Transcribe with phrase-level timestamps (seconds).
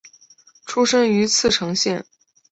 [0.65, 2.03] 出身于茨城县。